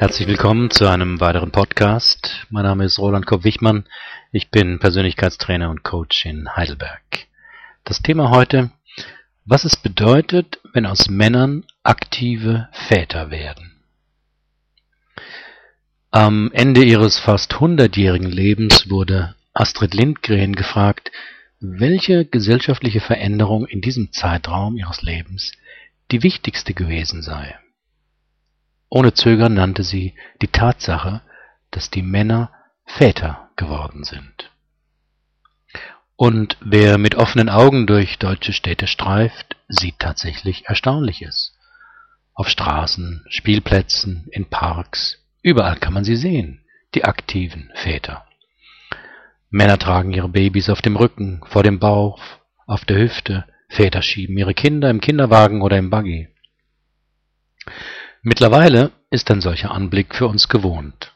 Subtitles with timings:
[0.00, 2.46] Herzlich willkommen zu einem weiteren Podcast.
[2.50, 3.84] Mein Name ist Roland Kopp-Wichmann.
[4.30, 7.26] Ich bin Persönlichkeitstrainer und Coach in Heidelberg.
[7.82, 8.70] Das Thema heute,
[9.44, 13.72] was es bedeutet, wenn aus Männern aktive Väter werden.
[16.12, 21.10] Am Ende ihres fast hundertjährigen Lebens wurde Astrid Lindgren gefragt,
[21.58, 25.50] welche gesellschaftliche Veränderung in diesem Zeitraum ihres Lebens
[26.12, 27.58] die wichtigste gewesen sei.
[28.90, 31.22] Ohne Zögern nannte sie die Tatsache,
[31.70, 32.50] dass die Männer
[32.84, 34.50] Väter geworden sind.
[36.16, 41.54] Und wer mit offenen Augen durch deutsche Städte streift, sieht tatsächlich Erstaunliches.
[42.34, 48.24] Auf Straßen, Spielplätzen, in Parks, überall kann man sie sehen, die aktiven Väter.
[49.50, 52.20] Männer tragen ihre Babys auf dem Rücken, vor dem Bauch,
[52.66, 56.28] auf der Hüfte, Väter schieben ihre Kinder im Kinderwagen oder im Buggy.
[58.28, 61.14] Mittlerweile ist ein solcher Anblick für uns gewohnt.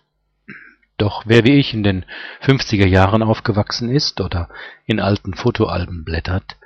[0.97, 2.07] Doch wer wie ich in den
[2.41, 4.49] 50er Jahren aufgewachsen ist oder
[4.87, 6.57] in alten Fotoalben blättert,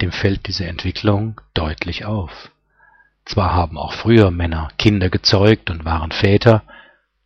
[0.00, 2.52] dem fällt diese Entwicklung deutlich auf.
[3.24, 6.62] Zwar haben auch früher Männer Kinder gezeugt und waren Väter,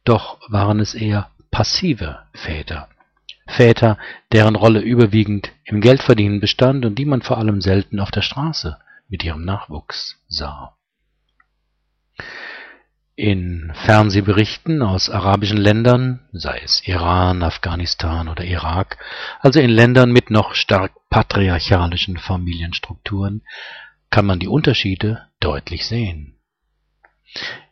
[0.04, 2.88] doch waren es eher passive Väter.
[3.46, 3.98] Väter,
[4.32, 8.78] deren Rolle überwiegend im Geldverdienen bestand und die man vor allem selten auf der Straße
[9.06, 10.78] mit ihrem Nachwuchs sah.
[13.20, 18.96] In Fernsehberichten aus arabischen Ländern, sei es Iran, Afghanistan oder Irak,
[19.40, 23.42] also in Ländern mit noch stark patriarchalischen Familienstrukturen,
[24.08, 26.38] kann man die Unterschiede deutlich sehen.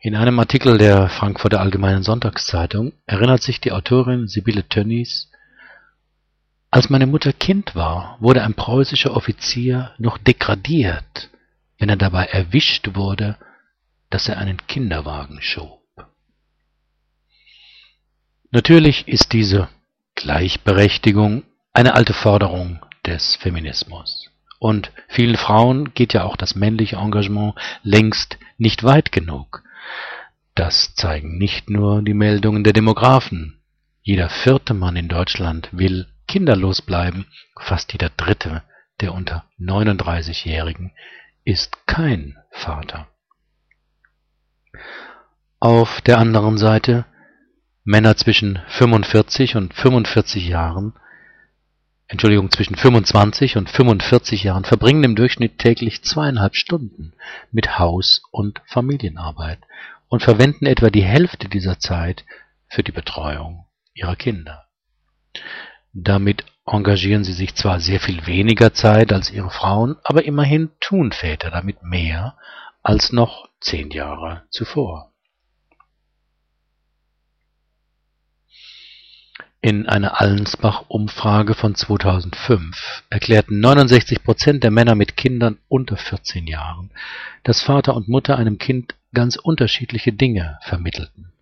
[0.01, 5.31] In einem Artikel der Frankfurter Allgemeinen Sonntagszeitung erinnert sich die Autorin Sibylle Tönnies,
[6.71, 11.31] als meine Mutter Kind war, wurde ein preußischer Offizier noch degradiert,
[11.79, 13.39] wenn er dabei erwischt wurde,
[14.11, 15.83] dass er einen Kinderwagen schob.
[18.50, 19.69] Natürlich ist diese
[20.15, 24.31] Gleichberechtigung eine alte Forderung des Feminismus.
[24.59, 29.62] Und vielen Frauen geht ja auch das männliche Engagement längst nicht weit genug.
[30.54, 33.60] Das zeigen nicht nur die Meldungen der Demografen.
[34.03, 37.27] Jeder vierte Mann in Deutschland will kinderlos bleiben.
[37.60, 38.62] Fast jeder dritte
[39.00, 40.93] der unter 39-Jährigen
[41.44, 43.06] ist kein Vater.
[45.61, 47.05] Auf der anderen Seite
[47.84, 50.93] Männer zwischen 45 und 45 Jahren,
[52.06, 57.15] Entschuldigung, zwischen 25 und 45 Jahren verbringen im Durchschnitt täglich zweieinhalb Stunden
[57.51, 59.59] mit Haus- und Familienarbeit
[60.09, 62.25] und verwenden etwa die Hälfte dieser Zeit
[62.69, 64.67] für die Betreuung ihrer Kinder.
[65.93, 71.12] Damit engagieren sie sich zwar sehr viel weniger Zeit als ihre Frauen, aber immerhin tun
[71.12, 72.37] Väter damit mehr
[72.83, 75.12] als noch zehn Jahre zuvor.
[79.61, 86.91] In einer Allensbach-Umfrage von 2005 erklärten 69 Prozent der Männer mit Kindern unter 14 Jahren,
[87.43, 91.33] dass Vater und Mutter einem Kind ganz unterschiedliche Dinge vermittelten.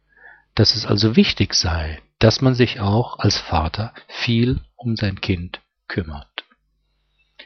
[0.55, 5.61] Dass es also wichtig sei, dass man sich auch als Vater viel um sein Kind
[5.87, 6.45] kümmert.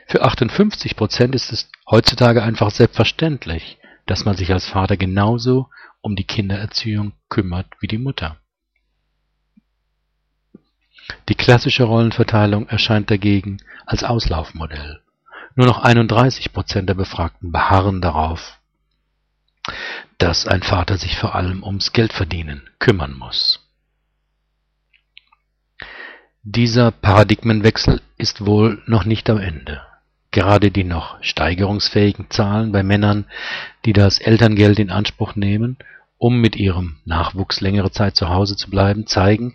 [0.06, 3.78] Für 58 Prozent ist es heutzutage einfach selbstverständlich,
[4.10, 8.38] dass man sich als Vater genauso um die Kindererziehung kümmert wie die Mutter.
[11.28, 15.00] Die klassische Rollenverteilung erscheint dagegen als Auslaufmodell.
[15.54, 18.58] Nur noch 31 Prozent der Befragten beharren darauf,
[20.18, 23.60] dass ein Vater sich vor allem ums Geldverdienen kümmern muss.
[26.42, 29.86] Dieser Paradigmenwechsel ist wohl noch nicht am Ende.
[30.30, 33.26] Gerade die noch steigerungsfähigen Zahlen bei Männern,
[33.84, 35.76] die das Elterngeld in Anspruch nehmen,
[36.18, 39.54] um mit ihrem Nachwuchs längere Zeit zu Hause zu bleiben, zeigen,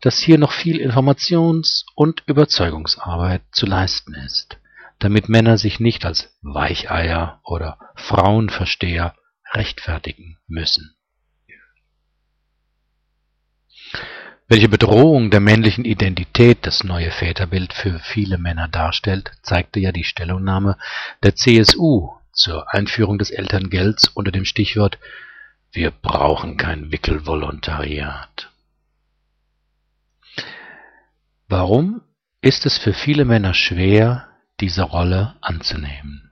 [0.00, 4.58] dass hier noch viel Informations- und Überzeugungsarbeit zu leisten ist,
[4.98, 9.14] damit Männer sich nicht als Weicheier oder Frauenversteher
[9.52, 10.94] rechtfertigen müssen.
[14.54, 20.04] Welche Bedrohung der männlichen Identität das neue Väterbild für viele Männer darstellt, zeigte ja die
[20.04, 20.78] Stellungnahme
[21.24, 25.00] der CSU zur Einführung des Elterngelds unter dem Stichwort
[25.72, 28.52] Wir brauchen kein Wickelvolontariat.
[31.48, 32.02] Warum
[32.40, 34.28] ist es für viele Männer schwer,
[34.60, 36.30] diese Rolle anzunehmen?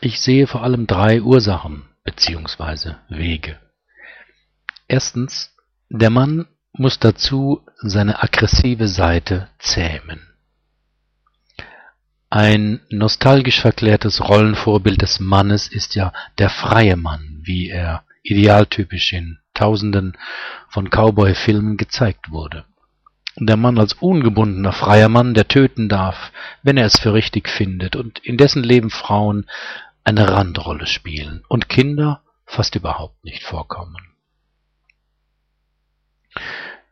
[0.00, 2.94] Ich sehe vor allem drei Ursachen bzw.
[3.08, 3.56] Wege.
[4.88, 5.54] Erstens,
[5.90, 10.20] der Mann muss dazu seine aggressive Seite zähmen.
[12.30, 19.38] Ein nostalgisch verklärtes Rollenvorbild des Mannes ist ja der freie Mann, wie er idealtypisch in
[19.54, 20.16] Tausenden
[20.68, 22.64] von Cowboy-Filmen gezeigt wurde.
[23.36, 26.32] Der Mann als ungebundener freier Mann, der töten darf,
[26.62, 29.46] wenn er es für richtig findet, und in dessen Leben Frauen
[30.04, 33.96] eine Randrolle spielen und Kinder fast überhaupt nicht vorkommen.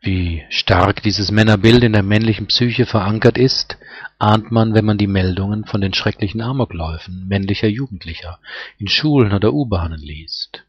[0.07, 3.77] Wie stark dieses Männerbild in der männlichen Psyche verankert ist,
[4.19, 8.39] ahnt man, wenn man die Meldungen von den schrecklichen Amokläufen männlicher Jugendlicher
[8.77, 10.63] in Schulen oder U-Bahnen liest.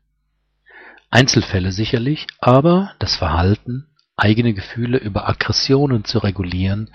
[1.11, 3.87] Einzelfälle sicherlich, aber das Verhalten,
[4.17, 6.91] eigene Gefühle über Aggressionen zu regulieren,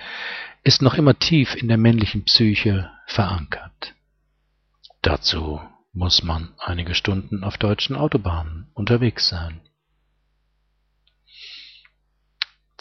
[0.65, 3.93] ist noch immer tief in der männlichen Psyche verankert.
[5.01, 5.61] Dazu
[5.93, 9.61] muss man einige Stunden auf deutschen Autobahnen unterwegs sein.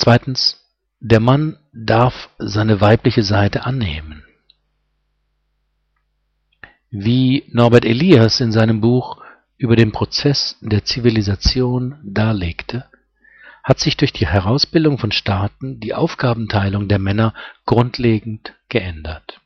[0.02, 0.60] Zweitens,
[0.98, 4.24] der Mann darf seine weibliche Seite annehmen.
[6.90, 9.22] Wie Norbert Elias in seinem Buch
[9.58, 12.86] über den Prozess der Zivilisation darlegte,
[13.62, 17.32] hat sich durch die Herausbildung von Staaten die Aufgabenteilung der Männer
[17.64, 19.40] grundlegend geändert.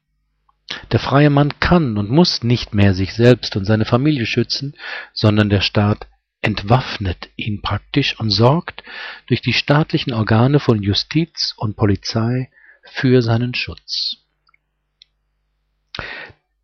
[0.91, 4.73] Der freie Mann kann und muss nicht mehr sich selbst und seine Familie schützen,
[5.13, 6.07] sondern der Staat
[6.43, 8.85] entwaffnet ihn praktisch und sorgt
[9.27, 12.51] durch die staatlichen Organe von Justiz und Polizei
[12.85, 14.19] für seinen Schutz.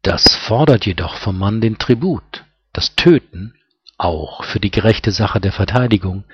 [0.02, 3.54] Das fordert jedoch vom Mann den Tribut, das Töten
[3.98, 6.24] auch für die gerechte Sache der Verteidigung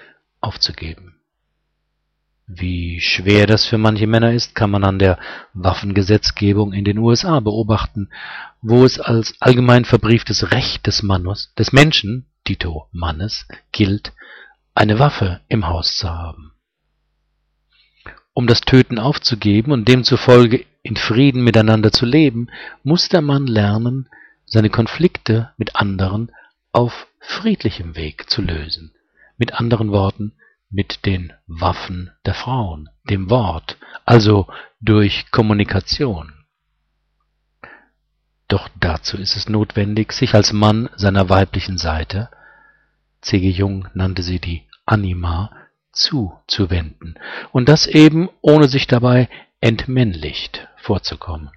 [0.40, 1.16] aufzugeben.
[2.46, 5.18] Wie schwer das für manche Männer ist, kann man an der
[5.52, 8.08] Waffengesetzgebung in den USA beobachten,
[8.62, 14.12] wo es als allgemein verbrieftes Recht des Mannes, des Menschen, dito Mannes, gilt,
[14.74, 16.52] eine Waffe im Haus zu haben.
[18.32, 22.48] Um das Töten aufzugeben und demzufolge in Frieden miteinander zu leben,
[22.84, 24.08] muss der Mann lernen,
[24.46, 26.30] seine Konflikte mit anderen
[26.72, 28.94] auf friedlichem Weg zu lösen.
[29.36, 30.32] Mit anderen Worten,
[30.70, 34.46] mit den Waffen der Frauen, dem Wort, also
[34.80, 36.32] durch Kommunikation.
[38.48, 42.30] Doch dazu ist es notwendig, sich als Mann seiner weiblichen Seite,
[43.20, 43.50] C.G.
[43.50, 45.50] Jung nannte sie die Anima,
[45.92, 47.18] zuzuwenden,
[47.52, 49.28] und das eben ohne sich dabei
[49.60, 51.50] entmännlicht vorzukommen.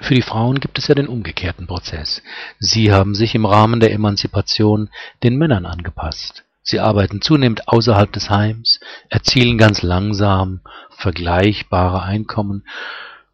[0.00, 2.22] Für die Frauen gibt es ja den umgekehrten Prozess.
[2.58, 4.88] Sie haben sich im Rahmen der Emanzipation
[5.22, 6.44] den Männern angepasst.
[6.62, 12.66] Sie arbeiten zunehmend außerhalb des Heims, erzielen ganz langsam vergleichbare Einkommen,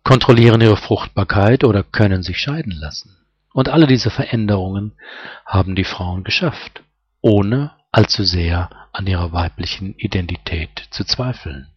[0.02, 3.16] kontrollieren ihre Fruchtbarkeit oder können sich scheiden lassen.
[3.56, 4.92] Und alle diese Veränderungen
[5.46, 6.82] haben die Frauen geschafft,
[7.22, 11.72] ohne allzu sehr an ihrer weiblichen Identität zu zweifeln.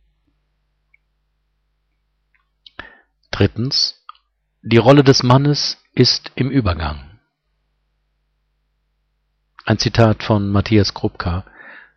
[3.31, 3.95] Drittens.
[4.61, 7.21] Die Rolle des Mannes ist im Übergang.
[9.63, 11.45] Ein Zitat von Matthias Krupka.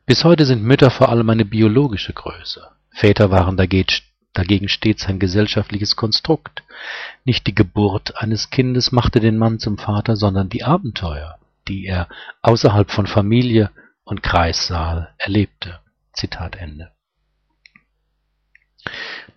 [0.06, 2.70] Bis heute sind Mütter vor allem eine biologische Größe.
[2.92, 4.11] Väter waren dagegen
[4.66, 6.62] stets ein gesellschaftliches Konstrukt.
[7.24, 11.38] Nicht die Geburt eines Kindes machte den Mann zum Vater, sondern die Abenteuer,
[11.68, 12.08] die er
[12.42, 13.70] außerhalb von Familie
[14.04, 15.80] und Kreissaal erlebte.
[16.12, 16.92] Zitat Ende.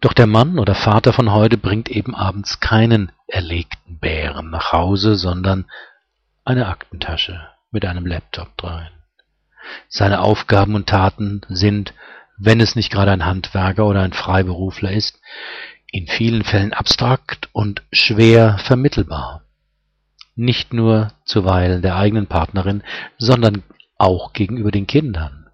[0.01, 5.15] Doch der Mann oder Vater von heute bringt eben abends keinen erlegten Bären nach Hause,
[5.15, 5.65] sondern
[6.43, 8.91] eine Aktentasche mit einem Laptop drein.
[9.87, 11.93] Seine Aufgaben und Taten sind,
[12.37, 15.19] wenn es nicht gerade ein Handwerker oder ein Freiberufler ist,
[15.91, 19.43] in vielen Fällen abstrakt und schwer vermittelbar.
[20.35, 22.83] Nicht nur zuweilen der eigenen Partnerin,
[23.17, 23.63] sondern
[23.97, 25.47] auch gegenüber den Kindern.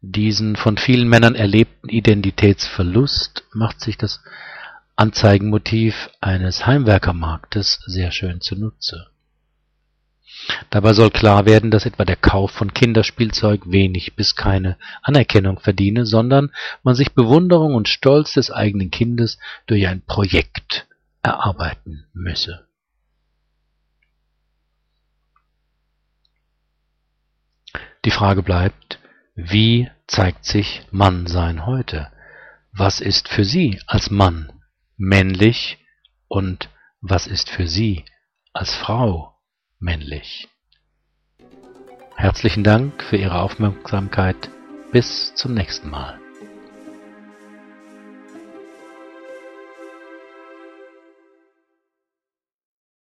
[0.00, 4.22] Diesen von vielen Männern erlebten Identitätsverlust macht sich das
[4.94, 9.08] Anzeigenmotiv eines Heimwerkermarktes sehr schön zunutze.
[10.70, 16.06] Dabei soll klar werden, dass etwa der Kauf von Kinderspielzeug wenig bis keine Anerkennung verdiene,
[16.06, 16.52] sondern
[16.82, 20.86] man sich Bewunderung und Stolz des eigenen Kindes durch ein Projekt
[21.22, 22.66] erarbeiten müsse.
[28.04, 29.00] Die Frage bleibt,
[29.34, 32.12] wie zeigt sich Mannsein heute?
[32.72, 34.52] Was ist für Sie als Mann
[34.96, 35.78] männlich
[36.28, 38.04] und was ist für Sie
[38.52, 39.35] als Frau
[39.86, 40.48] männlich?
[42.16, 44.50] Herzlichen Dank für Ihre Aufmerksamkeit.
[44.92, 46.18] Bis zum nächsten Mal.